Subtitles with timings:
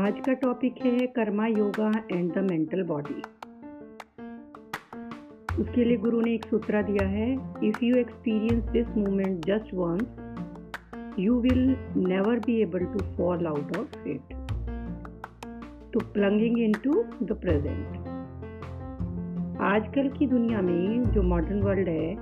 [0.00, 3.14] आज का टॉपिक है karma yoga and the mental body
[5.62, 7.32] उसके लिए गुरु ने एक सूत्र दिया है
[7.64, 13.76] if you experience this moment just once you will never be able to fall out
[13.76, 14.32] of it
[15.92, 18.08] to plunging into the present
[19.62, 22.14] आजकल की दुनिया में जो मॉडर्न वर्ल्ड है,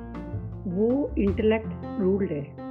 [0.66, 2.67] वो इंटेलेक्ट रूल्ड है।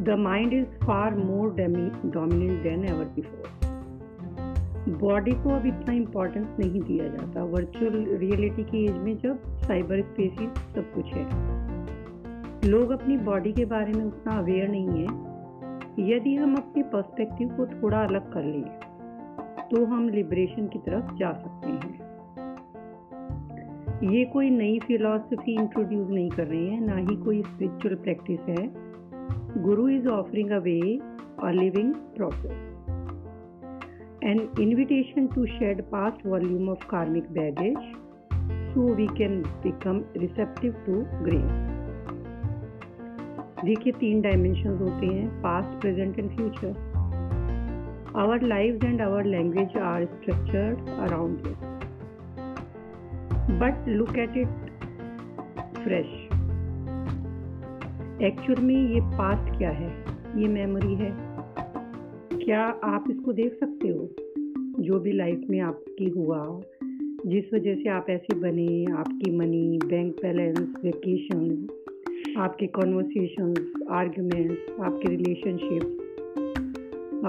[0.00, 3.50] The mind is far more dominant than ever before.
[5.00, 10.00] Body को अब इतना इम्पोर्टेंस नहीं दिया जाता। वर्चुअल रियलिटी की एज में जब साइबर
[10.02, 11.24] स्पेसिस सब कुछ है।
[12.70, 17.66] लोग अपनी बॉडी के बारे में उतना अवेयर नहीं है। यदि हम अपने पर्सपेक्टिव को
[17.66, 18.64] थोड़ा अलग कर लें
[19.70, 22.00] तो हम लिबरेशन की तरफ़ जा सकते हैं।
[24.12, 28.66] ये कोई नई फिलॉसफी इंट्रोड्यूस नहीं कर रहे हैं। ना ही कोई स्पिरिचुअल प्रैक्टिस है।
[29.54, 30.98] Guru is offering away
[31.38, 32.56] a living process.
[34.22, 37.76] An invitation to shed past volume of karmic baggage
[38.72, 41.58] so we can become receptive to grace.
[43.64, 46.72] देखिए तीन डायमेंशन होते हैं past present and future
[48.20, 51.46] our live and our language are structured around
[53.60, 54.70] but look at it
[55.84, 56.31] fresh
[58.20, 60.04] actual में ये past क्या है?
[60.36, 61.16] ये memory है।
[62.44, 64.08] क्या आप इसको देख सकते हो?
[64.82, 66.60] जो भी लाइफ में आपकी हुआ
[67.26, 71.68] जिस वजह से आप ऐसे बने, आपकी मनी बैंक बैलेंस वेकेशन
[72.36, 73.54] आपके कॉन्वर्सेशन
[73.90, 75.98] आर्ग्यूमेंट्स आपके रिलेशनशिप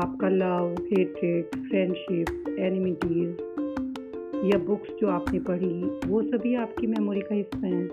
[0.03, 3.31] आपका लव हेट्रेड फ्रेंडशिप एनिमिटीज़
[4.45, 7.89] या बुक्स जो आपने पढ़ी, वो सभी आपकी मेमोरी का हिस्सा हैं।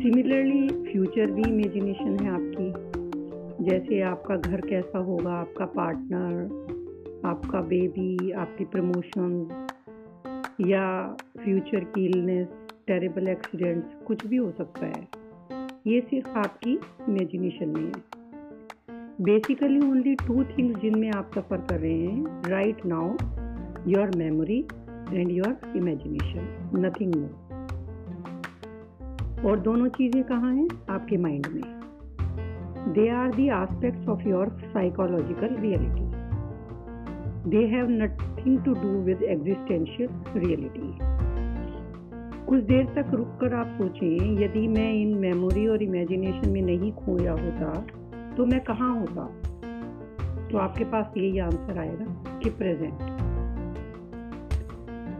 [0.00, 8.30] सिमिलरली फ्यूचर भी इमेजिनेशन है आपकी। जैसे आपका घर कैसा होगा, आपका पार्टनर आपका बेबी
[8.30, 9.66] आपकी प्रमोशन
[10.60, 12.48] या फ्यूचर की इलनेस
[12.86, 15.08] टेरेबल एक्सीडेंट्स कुछ भी हो सकता है।
[15.86, 16.72] ये सिर्फ़ आपकी
[17.08, 17.92] इमेजिनेशन में है।
[19.20, 23.12] बेसिकली ओनली टू थिंग्स जिनमें आप सफ़र कर रहे हैं right now
[23.88, 24.58] your memory
[25.12, 27.49] and your imagination nothing more
[29.46, 30.68] और दोनों चीज़ें कहाँ हैं?
[30.90, 31.62] आपके माइंड में।
[32.94, 36.08] They are the aspects of your psychological reality
[37.50, 40.98] they have nothing to do with existential reality
[42.46, 46.92] कुछ देर तक रुक कर आप सोचें, यदि मैं इन मेमोरी और इमेजिनेशन में नहीं
[46.92, 47.72] खोया होता
[48.36, 49.24] तो मैं कहाँ होता?
[50.48, 52.98] तो आपके पास यही आंसर आएगा कि प्रेजेंट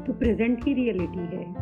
[0.07, 1.60] तो प्रेजेंट की रियलिटी है।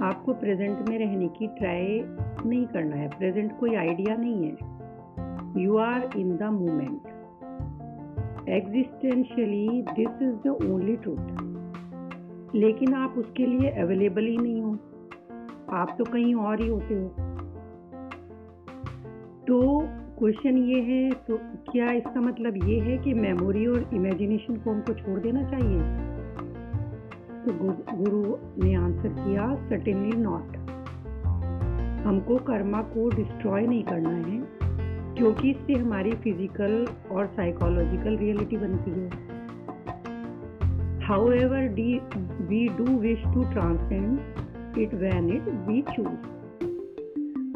[0.00, 2.00] आपको प्रेजेंट में रहने की ट्राई
[2.46, 7.00] नहीं करना है। प्रेजेंट कोई आइडिया नहीं है। You are in the moment
[8.48, 14.72] existentially this is the only truth लेकिन आप उसके लिए अवेलेबल ही नहीं हो।
[15.70, 17.08] आप तो कहीं और ही होते हो।
[19.48, 19.80] तो
[20.18, 21.38] क्वेश्चन ये है तो
[21.72, 26.11] क्या इसका मतलब ये है कि मेमोरी और इमेजिनेशन को हमको छोड़ देना चाहिए?
[27.44, 30.56] तो गुरु ने आंसर किया सर्टेनली नॉट
[32.04, 34.40] हमको कर्मा को डिस्ट्रॉय नहीं करना है,
[35.16, 39.08] क्योंकि इससे हमारी फ़िज़िकल और साइकोलॉजिकल रियलिटी बनती है।
[41.32, 41.98] However the
[42.48, 46.30] we do wish to transcend it when it we choose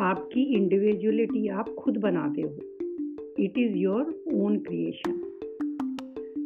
[0.03, 2.51] आपकी इंडिविजुअलिटी आप खुद बनाते हो।
[3.39, 5.21] It is your own creation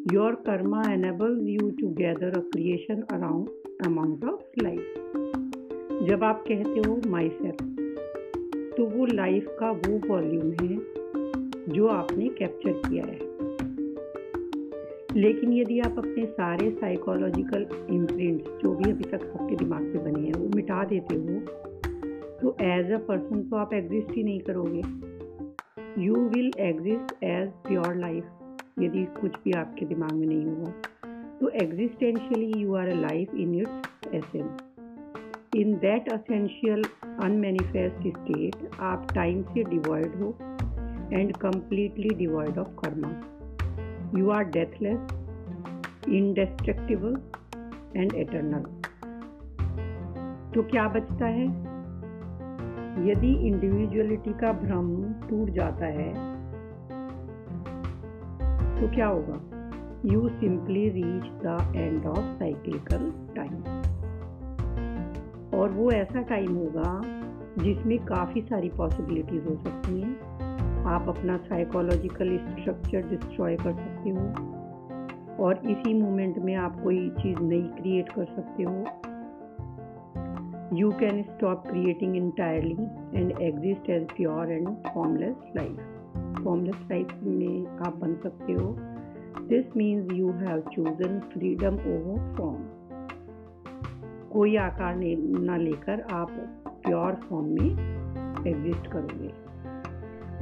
[0.08, 3.48] Your karma enables you to gather a creation around
[3.86, 4.86] amount of life.
[6.08, 7.60] जब आप कहते हो माई सेल्फ
[8.76, 13.18] तो वो लाइफ का वो वॉल्यूम है जो आपने कैप्चर किया है।
[15.16, 20.26] लेकिन यदि आप अपने सारे साइकोलॉजिकल इम्प्रिंट्स जो भी अभी तक आपके दिमाग में बने
[20.26, 21.40] हैं, वो मिटा देते हो
[22.42, 24.82] तो एज अ पर्सन तो आप एग्जिस्ट ही नहीं करोगे।
[26.02, 28.36] You will exist as pure life
[28.84, 30.72] यदि कुछ भी आपके दिमाग में नहीं होगा
[31.40, 34.60] तो existentially you are a life in its essence
[35.54, 36.82] in that essential
[37.22, 40.36] unmanifest state आप टाइम से डिवॉइड हो
[41.12, 43.10] and completely devoid of karma
[44.18, 45.16] you are deathless
[46.08, 47.16] indestructible
[47.96, 48.62] and eternal
[50.54, 51.44] तो क्या बचता है?
[53.10, 56.29] यदि इंडिविजुअलिटी का भ्रम टूट जाता है
[58.80, 59.40] तो क्या होगा?
[60.04, 63.54] You simply reach the end of cyclical time
[65.60, 67.02] और वो ऐसा टाइम होगा
[67.64, 70.20] जिसमें काफ़ी सारी पॉसिबिलिटीज़ हो सकती हैं।
[70.84, 74.20] आप अपना साइकोलॉजिकल स्ट्रक्चर डिस्ट्रॉय कर सकते हो।
[75.44, 78.84] और इसी मोमेंट में आप कोई चीज़ नई क्रिएट कर सकते हो।
[80.76, 82.76] You can stop creating entirely
[83.14, 85.78] and exist as pure and formless life
[86.44, 88.76] formless life में आप बन सकते हो।
[89.48, 92.62] This means you have chosen freedom over form
[94.32, 96.30] कोई आकार ना लेकर आप
[96.68, 97.70] प्योर फॉर्म में
[98.46, 99.50] एग्जिस्ट करोगे।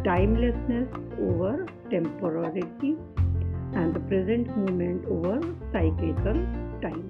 [0.04, 0.88] Timelessness
[1.20, 2.92] over temporality
[3.76, 6.44] and the present moment over cyclical
[6.82, 7.02] time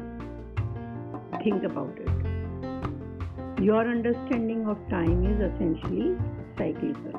[1.46, 6.16] think about it your understanding of time is essentially
[6.58, 7.12] cyclical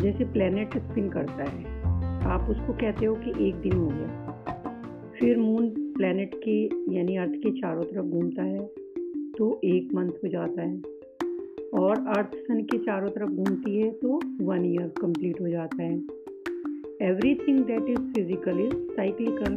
[0.00, 1.80] जैसे planet spin करता है।
[2.26, 6.62] आप उसको कहते हो कि एक दिन हो गया। फिर मून प्लेनेट के,
[6.94, 8.66] यानी अर्थ के चारों तरफ़ घूमता है
[9.38, 10.80] तो एक मंथ हो जाता है।
[11.74, 15.94] और अर्थ सन के चारों तरफ़ घूमती है तो वन ईयर कंप्लीट हो जाता है।
[17.36, 19.52] Everything that is physical is cyclical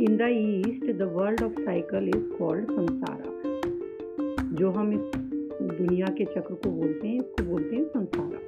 [0.00, 3.28] in the east the world of cycle is called samsara
[4.52, 5.14] जो हम इस
[5.78, 8.38] दुनिया के चक्र को बोलते हैं, इसको बोलते हैं संसारा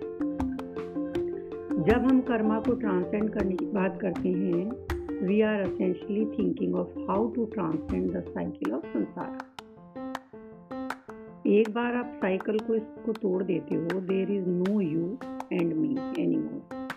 [1.87, 6.99] जब हम कर्मा को ट्रांसेंड करने की बात करते हैं we are essentially thinking of
[7.11, 9.37] how to transcend the cycle of samsara.
[11.49, 15.19] एक बार आप साइकिल को इसको तोड़ देते हो there is no you
[15.53, 16.89] and me any more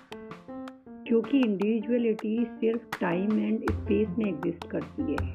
[1.08, 5.32] क्योंकि इंडिविजुअलिटी सिर्फ़ टाइम एंड स्पेस में एग्जिस्ट करती है.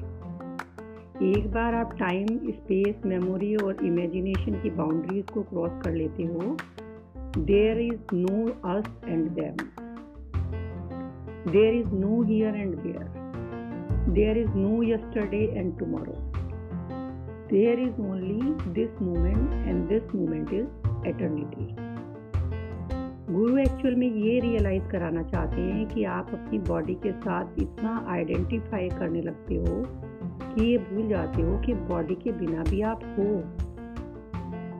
[1.31, 6.57] एक बार आप टाइम स्पेस मेमोरी और इमेजिनेशन की बाउंड्रीज को क्रॉस कर लेते हो
[7.37, 9.85] there is no us and them
[11.47, 13.07] There is no here and there.
[14.09, 16.15] There is no yesterday and tomorrow.
[17.51, 20.65] There is only this moment and this moment is
[21.03, 21.67] eternity.
[23.29, 27.93] गुरु actual में ये realise कराना चाहते हैं कि आप अपनी बॉडी के साथ इतना
[28.13, 33.03] आइडेंटिफाई करने लगते हो कि ये भूल जाते हो कि बॉडी के बिना भी आप
[33.19, 33.29] हो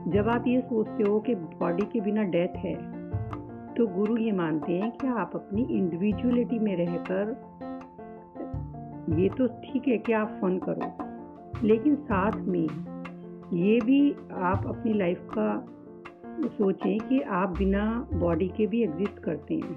[0.06, 2.74] जब आप ये सोचते हो कि बॉडी के बिना डेथ है
[3.74, 7.34] तो गुरु ये मानते हैं कि आप अपनी इंडिविजुअलिटी में रहकर,
[9.18, 12.68] ये तो ठीक है कि आप फन करो, लेकिन साथ में
[13.54, 14.00] ये भी
[14.44, 15.48] आप अपनी लाइफ का
[16.48, 19.76] सोचें कि आप बिना बॉडी के भी एग्जिस्ट करते हैं।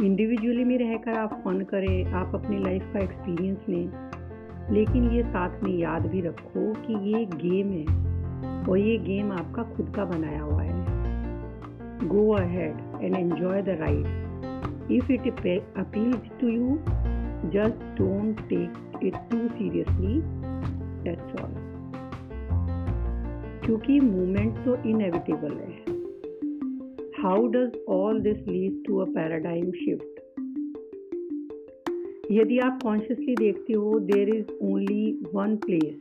[0.00, 5.62] इंडिविजुअली में रहकर आप फन करें, आप अपनी लाइफ का एक्सपीरियंस लें, लेकिन ये साथ
[5.62, 8.07] में याद भी रखो कि ये गेम है।
[8.68, 14.08] और ये गेम आपका खुद का बनाया हुआ है। Go ahead and enjoy the ride.
[14.92, 15.28] If it
[15.82, 16.78] appeals to you
[17.50, 20.20] just don't take it too seriously
[20.98, 21.56] That's all.
[23.64, 25.98] क्योंकि मूवमेंट तो इनएविटेबल है।
[27.22, 30.20] How does all this lead to a paradigm shift
[32.30, 35.98] यदि आप कॉन्शियसली देखते हो there is only one place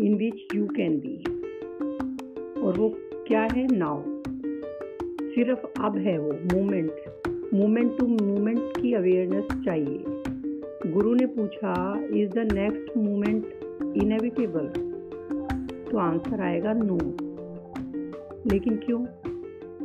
[0.00, 1.35] in which you can be
[2.66, 2.88] और वो
[3.28, 4.02] क्या है नाउ
[5.34, 6.90] सिर्फ़ अब है वो मोमेंट
[7.54, 10.04] मोमेंट टू मोमेंट की अवेयरनेस चाहिए।
[10.92, 11.74] गुरु ने पूछा
[12.14, 13.46] is the next moment
[14.02, 14.66] inevitable
[15.90, 16.98] तो आंसर आएगा नो
[18.52, 19.04] लेकिन क्यों?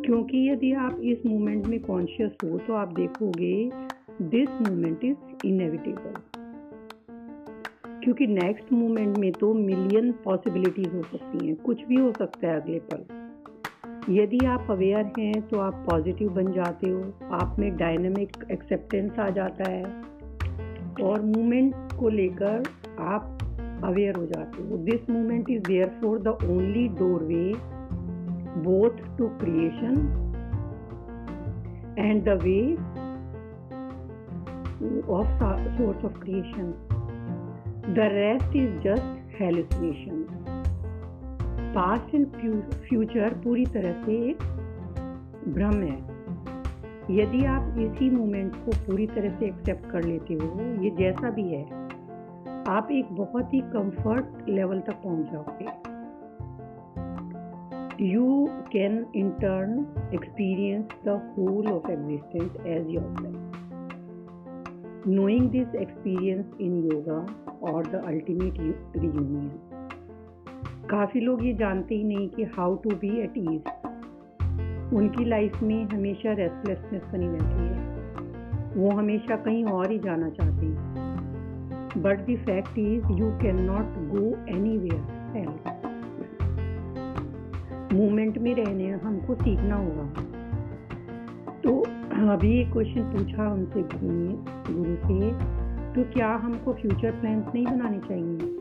[0.02, 3.70] क्योंकि यदि आप इस मोमेंट में कॉन्शियस हो तो आप देखोगे
[4.22, 6.31] दिस मोमेंट इज़ इनएविटेबल
[8.04, 12.62] क्योंकि नेक्स्ट मोमेंट में तो मिलियन पॉसिबिलिटीज हो सकती हैं। कुछ भी हो सकता है
[12.62, 13.04] अगले पल।
[14.10, 19.30] यदि आप अवेयर हैं तो आप पॉजिटिव बन जाते हो। आप में डायनेमिक एक्सेप्टेंस आ
[19.30, 19.84] जाता है।
[21.04, 22.64] और मूवमेंट को लेकर
[23.00, 23.38] आप
[23.84, 26.88] अवेयर हो जाते हो। This movement is there for the only
[27.24, 27.54] doorway
[28.62, 30.18] both to creation
[32.00, 32.74] and the way
[35.14, 35.44] of
[35.78, 36.91] source of creation
[37.84, 40.26] the rest is just hallucination
[41.76, 42.26] past and
[42.82, 44.44] future पूरी तरह से एक
[45.48, 45.98] भ्रम है।
[47.12, 50.48] यदि आप इसी मोमेंट को पूरी तरह से एक्सेप्ट कर लेते हो,
[50.84, 51.64] ये जैसा भी है,
[52.70, 55.70] आप एक बहुत ही कंफर्ट लेवल तक पहुँच जाओगे।
[58.06, 63.41] You can in turn experience the whole of existence as your
[65.08, 67.36] knowing this experience in yoga
[67.72, 68.54] और द अल्टीमेट
[68.98, 69.52] रियूनियन
[70.92, 73.62] काफ़ी लोग ये जानते ही नहीं कि how to be at ease
[74.94, 77.82] उनकी लाइफ में हमेशा रेस्टलेसनेस बनी रहती है।
[78.76, 81.02] वो हमेशा कहीं और ही जाना चाहते हैं।
[81.98, 84.26] But the fact is you can not go
[84.78, 85.60] anywhere
[87.94, 90.31] movement में रहने हमको सीखना होगा।
[92.30, 94.36] अभी क्वेश्चन पूछा उनसे गुरु ने
[94.74, 95.30] गुरु से
[95.94, 98.58] तो क्या हमको फ्यूचर प्लान्स नहीं बनाने चाहिए?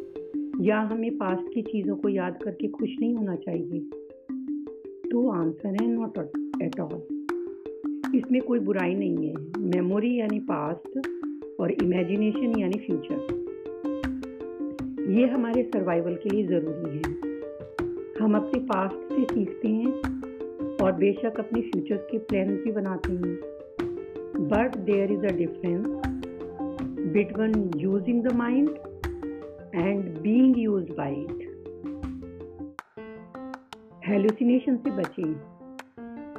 [0.69, 3.81] या हमें पास्ट की चीज़ों को याद करके खुश नहीं होना चाहिए?
[5.11, 6.19] तो आंसर है नॉट
[6.63, 7.27] एट ऑल
[8.15, 10.99] इसमें कोई बुराई नहीं है। मेमोरी यानी पास्ट
[11.61, 13.41] और इमेजिनेशन यानी फ्यूचर
[15.11, 17.15] ये हमारे सर्वाइवल के लिए ज़रूरी है।
[18.23, 20.20] हम अपने पास्ट से सीखते हैं
[20.83, 23.35] और बेशक अपने फ्यूचर के प्लान भी बनाते हैं।
[24.49, 25.87] But there is a difference
[27.13, 28.69] between using the mind
[29.75, 31.49] and being used by it
[34.07, 35.35] hallucination से बचें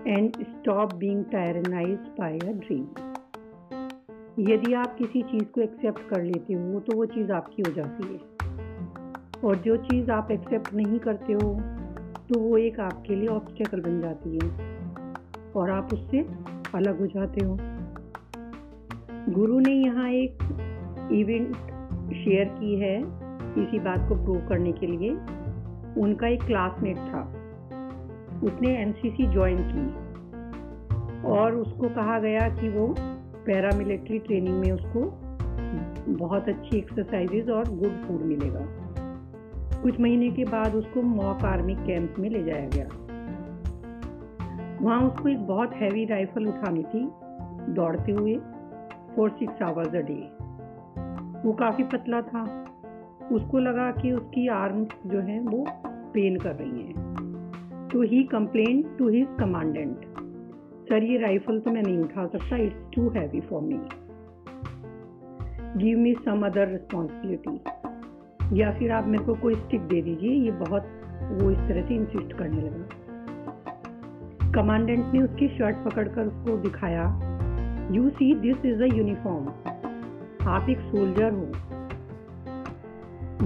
[0.07, 2.86] and stop being tyrannized by a dream
[4.50, 8.03] यदि आप किसी चीज़ को एक्सेप्ट कर लेते हो तो वो चीज़ आपकी हो जाती
[8.03, 8.19] है।
[9.43, 11.50] और जो चीज़ आप एक्सेप्ट नहीं करते हो
[12.15, 14.72] तो वो एक आपके लिए ऑब्स्टेकल बन जाती है।
[15.56, 16.20] और आप उससे
[16.75, 17.58] अलग हो जाते हो।
[19.32, 20.38] गुरु ने यहाँ एक
[21.12, 21.56] इवेंट
[22.13, 23.00] शेयर की है
[23.63, 25.10] इसी बात को प्रूव करने के लिए।
[26.01, 27.36] उनका एक क्लासमेट था।
[28.44, 30.12] उसने एनसीसी ज्वाइन की।
[31.27, 32.96] और उसको कहा गया कि वो
[33.46, 35.13] पैरामिलिट्री ट्रेनिंग में उसको
[36.13, 38.80] बहुत अच्छी एक्सरसाइजेज और गुड फ़ूड मिलेगा।
[39.83, 42.88] कुछ महीने के बाद उसको मॉक आर्मी कैंप में ले जाया गया।
[44.81, 47.03] वहाँ उसको एक बहुत हैवी राइफल उठानी थी,
[47.73, 48.35] दौड़ते हुए
[49.15, 50.19] four six hours a day
[51.45, 52.43] वो काफ़ी पतला था।
[53.31, 55.65] उसको लगा कि उसकी आर्म्स जो हैं वो
[56.13, 60.05] पेन कर रही हैं। तो he complain to his commandant
[60.89, 63.79] sir ये राइफल तो मैं नहीं उठा सकता it's too heavy for me
[65.77, 67.80] give me some other responsibility
[68.53, 70.81] या फिर आप मेरे को कोई स्टिक दे दीजिए, ये बहुत,
[71.41, 72.89] वो इस तरह से इंसिस्ट करने लगा।
[74.51, 77.31] कमांडेंट ने उसकी शर्ट पकड़कर उसको दिखाया
[77.91, 79.48] you see this is a uniform
[80.48, 81.51] आप एक सोल्जर हो।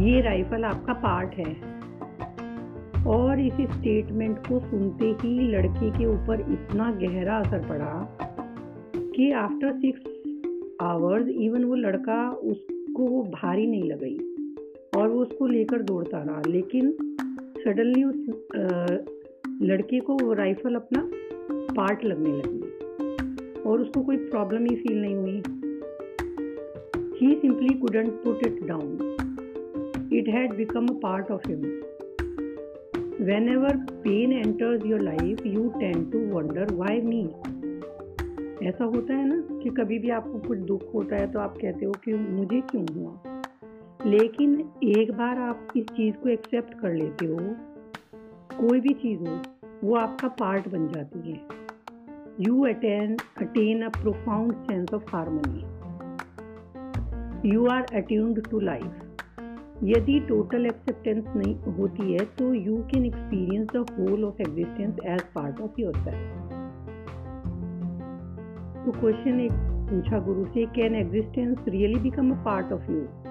[0.01, 1.75] ये राइफल आपका पार्ट है।
[3.07, 8.17] और इस स्टेटमेंट को सुनते ही लड़के के ऊपर इतना गहरा असर पड़ा
[8.95, 10.01] कि आफ्टर सिक्स
[10.81, 14.34] आवर्स इवन वो लड़का उसको भारी नहीं लगाई।
[14.95, 16.91] और वो उसको लेकर दौड़ता रहा। लेकिन
[17.57, 18.15] सडनली उस
[19.61, 21.09] लड़के को वो राइफल अपना
[21.51, 25.41] पार्ट लगने लगी। और उसको कोई प्रॉब्लम ही फील नहीं हुई।
[27.19, 29.15] He simply couldn't put it down
[30.13, 31.81] it had become a part of him
[33.21, 33.69] whenever
[34.03, 37.21] pain enters your life, you tend to wonder, why me?
[38.63, 41.85] ऐसा होता है ना कि कभी भी आपको कुछ दुख होता है तो आप कहते
[41.85, 43.34] हो कि मुझे क्यों हुआ?
[44.05, 44.51] लेकिन
[44.83, 47.37] एक बार आप इस चीज़ को एक्सेप्ट कर लेते हो,
[48.59, 49.37] कोई भी चीज़ हो,
[49.83, 51.37] वो आपका पार्ट बन जाती है।
[52.41, 55.63] You attain attain a profound sense of harmony
[57.53, 59.01] you are attuned to life
[59.83, 65.21] यदि टोटल एक्सेप्टेंस नहीं होती है तो you can experience the whole of existence as
[65.35, 66.53] part of your self
[68.85, 69.51] तो क्वेश्चन एक
[69.89, 73.24] पूछा गुरु से can existence really become a part of you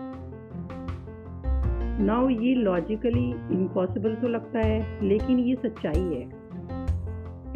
[2.00, 6.22] now ये लॉजिकली इम्पॉसिबल तो लगता है, लेकिन ये सच्चाई है।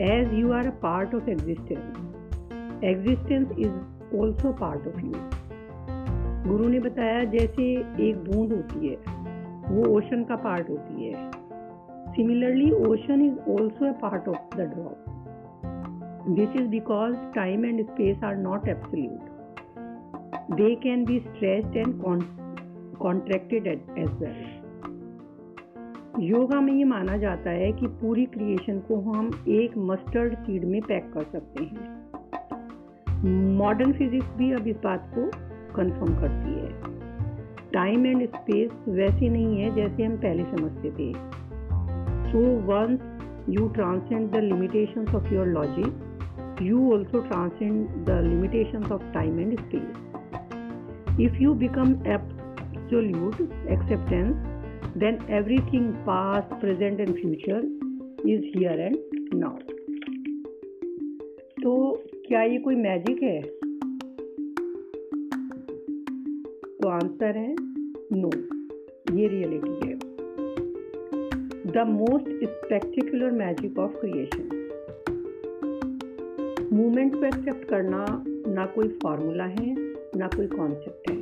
[0.09, 5.13] As you are a part of existence existence is also part of you
[6.47, 7.63] गुरु ने बताया, जैसे
[8.09, 8.97] एक बूंद होती है,
[9.69, 11.31] वो ओशन का पार्ट होती है।
[12.15, 15.05] Similarly ocean is also a part of the drop
[16.31, 19.37] this is because time and space are not absolute
[20.53, 21.95] they can be stressed and
[23.03, 24.59] contracted as well
[26.21, 30.81] yoga में ये माना जाता है कि पूरी क्रिएशन को हम एक मस्टर्ड सीड में
[30.83, 31.97] पैक कर सकते हैं।
[33.57, 35.27] मॉडर्न फिजिक्स भी अब इस बात को
[35.77, 36.71] कंफर्म करती है।
[37.73, 41.13] टाइम एंड स्पेस वैसे नहीं है जैसे हम पहले समझते थे।
[42.31, 43.01] So once
[43.49, 49.59] you transcend the limitations of your logic you also transcend the limitations of time and
[49.61, 51.95] space if you become
[52.89, 54.37] absolute acceptance,
[54.97, 57.63] then everything past, present and future
[58.25, 58.97] is here and
[59.35, 59.57] now.
[61.63, 63.43] तो क्या ये कोई magic है?
[66.77, 67.55] तो answer है
[68.13, 68.31] no
[69.17, 69.95] ये reality है।
[71.73, 74.55] The most spectacular magic of creation
[76.73, 79.75] movement को एक्सेप्ट करना ना कोई फॉर्मूला है,
[80.17, 81.18] ना कोई कॉन्सेप्ट है।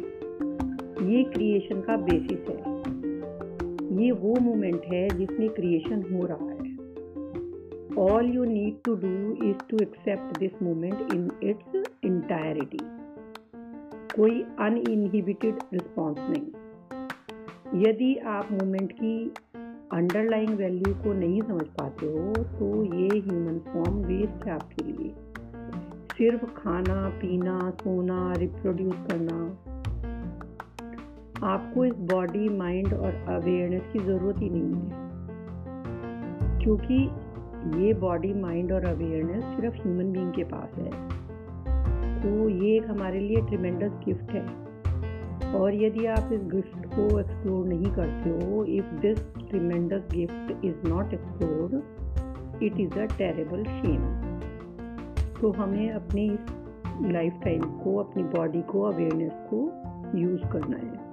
[1.02, 2.76] ये क्रिएशन का बेसिस है।
[4.02, 6.66] ये वो मोमेंट है जिसमें क्रिएशन हो रहा है।
[7.98, 11.76] All you need to do is to accept this moment in its
[12.10, 12.82] entirety
[14.16, 16.46] कोई अनइनहिबिटेड रिस्पॉन्स नहीं।
[17.82, 19.32] यदि आप मोमेंट की
[19.92, 25.12] अंडरलाइंग वैल्यू को नहीं समझ पाते हो तो ये ह्यूमन फॉर्म वेस्ट है आपके लिए।
[26.18, 29.58] सिर्फ़ खाना, पीना, सोना रिप्रोड्यूस करना।
[31.44, 35.06] आपको इस बॉडी माइंड और अवेयरनेस की ज़रूरत ही नहीं है।
[36.60, 37.10] क्योंकि
[37.84, 40.90] ये बॉडी माइंड और अवेयरनेस सिर्फ़ ह्यूमन बीइंग के पास है।
[42.22, 44.66] तो ये एक हमारे लिए ट्रिमेंडस गिफ्ट है।
[45.54, 49.18] और यदि आप इस गिफ्ट को एक्सप्लोर नहीं करते हो if this
[49.50, 51.82] tremendous gift is not explore
[52.62, 54.26] it is a terrible shame
[55.40, 56.38] तो हमें अपनी
[57.12, 59.72] लाइफ टाइम को, अपनी बॉडी को अवेयरनेस को
[60.18, 61.05] यूज़ करना है।